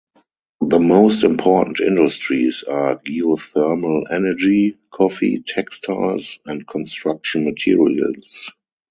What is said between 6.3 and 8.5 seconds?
and construction materials.